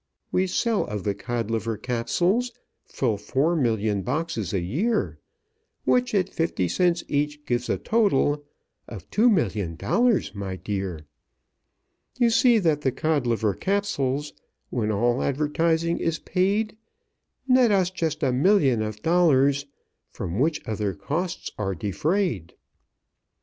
We 0.31 0.47
sell 0.47 0.83
of 0.87 1.03
the 1.03 1.13
Codliver 1.13 1.77
Capsules 1.79 2.51
Full 2.85 3.17
four 3.17 3.55
million 3.55 4.01
boxes 4.01 4.51
a 4.51 4.59
year, 4.59 5.19
Which, 5.83 6.15
at 6.15 6.27
fifty 6.27 6.67
cents 6.67 7.03
each, 7.07 7.45
gives 7.45 7.69
a 7.69 7.77
total 7.77 8.43
Of 8.87 9.07
two 9.11 9.29
million 9.29 9.75
dollars, 9.75 10.33
my 10.33 10.55
dear. 10.55 11.01
"You 12.17 12.31
see 12.31 12.57
that 12.57 12.81
the 12.81 12.91
Codliver 12.91 13.53
Capsules, 13.53 14.33
When 14.71 14.91
all 14.91 15.21
advertising 15.21 15.99
is 15.99 16.17
paid, 16.17 16.75
Net 17.47 17.69
us 17.69 17.91
just 17.91 18.23
a 18.23 18.31
million 18.33 18.81
of 18.81 19.03
dollars, 19.03 19.67
From 20.09 20.39
which 20.39 20.67
other 20.67 20.95
costs 20.95 21.51
are 21.59 21.75
defrayed. 21.75 22.55